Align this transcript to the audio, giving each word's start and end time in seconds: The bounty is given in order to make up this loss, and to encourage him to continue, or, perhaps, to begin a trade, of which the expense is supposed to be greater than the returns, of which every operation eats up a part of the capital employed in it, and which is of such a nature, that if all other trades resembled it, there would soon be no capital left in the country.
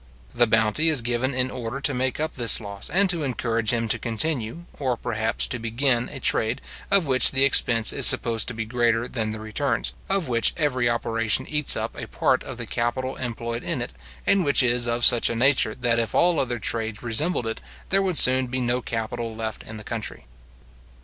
The 0.33 0.47
bounty 0.47 0.89
is 0.89 1.03
given 1.03 1.35
in 1.35 1.51
order 1.51 1.79
to 1.79 1.93
make 1.93 2.19
up 2.19 2.33
this 2.33 2.59
loss, 2.59 2.89
and 2.89 3.07
to 3.11 3.21
encourage 3.21 3.71
him 3.71 3.87
to 3.89 3.99
continue, 3.99 4.65
or, 4.79 4.97
perhaps, 4.97 5.45
to 5.45 5.59
begin 5.59 6.09
a 6.09 6.19
trade, 6.19 6.59
of 6.89 7.05
which 7.05 7.29
the 7.29 7.43
expense 7.45 7.93
is 7.93 8.07
supposed 8.07 8.47
to 8.47 8.55
be 8.55 8.65
greater 8.65 9.07
than 9.07 9.29
the 9.29 9.39
returns, 9.39 9.93
of 10.09 10.27
which 10.27 10.55
every 10.57 10.89
operation 10.89 11.45
eats 11.47 11.77
up 11.77 11.95
a 11.95 12.07
part 12.07 12.43
of 12.43 12.57
the 12.57 12.65
capital 12.65 13.15
employed 13.17 13.63
in 13.63 13.79
it, 13.79 13.93
and 14.25 14.43
which 14.43 14.63
is 14.63 14.87
of 14.87 15.05
such 15.05 15.29
a 15.29 15.35
nature, 15.35 15.75
that 15.75 15.99
if 15.99 16.15
all 16.15 16.39
other 16.39 16.57
trades 16.57 17.03
resembled 17.03 17.45
it, 17.45 17.61
there 17.89 18.01
would 18.01 18.17
soon 18.17 18.47
be 18.47 18.59
no 18.59 18.81
capital 18.81 19.35
left 19.35 19.61
in 19.61 19.77
the 19.77 19.83
country. 19.83 20.25